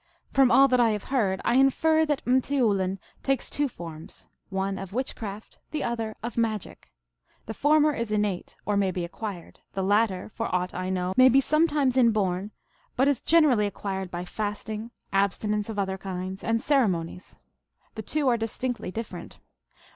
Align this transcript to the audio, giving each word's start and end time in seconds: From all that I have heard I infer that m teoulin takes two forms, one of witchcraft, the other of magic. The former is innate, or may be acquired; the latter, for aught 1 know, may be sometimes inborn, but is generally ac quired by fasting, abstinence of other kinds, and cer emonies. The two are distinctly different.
From 0.31 0.49
all 0.49 0.67
that 0.67 0.79
I 0.79 0.89
have 0.93 1.03
heard 1.13 1.41
I 1.45 1.57
infer 1.57 2.07
that 2.07 2.23
m 2.25 2.41
teoulin 2.41 2.97
takes 3.21 3.51
two 3.51 3.67
forms, 3.67 4.27
one 4.49 4.79
of 4.79 4.93
witchcraft, 4.93 5.59
the 5.69 5.83
other 5.83 6.15
of 6.23 6.39
magic. 6.39 6.91
The 7.45 7.53
former 7.53 7.93
is 7.93 8.11
innate, 8.11 8.55
or 8.65 8.75
may 8.75 8.89
be 8.89 9.05
acquired; 9.05 9.59
the 9.73 9.83
latter, 9.83 10.29
for 10.33 10.47
aught 10.47 10.73
1 10.73 10.91
know, 10.91 11.13
may 11.17 11.29
be 11.29 11.39
sometimes 11.39 11.97
inborn, 11.97 12.49
but 12.95 13.07
is 13.07 13.21
generally 13.21 13.67
ac 13.67 13.73
quired 13.75 14.09
by 14.09 14.25
fasting, 14.25 14.89
abstinence 15.13 15.69
of 15.69 15.77
other 15.77 15.99
kinds, 15.99 16.43
and 16.43 16.63
cer 16.63 16.87
emonies. 16.87 17.37
The 17.93 18.01
two 18.01 18.27
are 18.27 18.37
distinctly 18.37 18.89
different. 18.89 19.37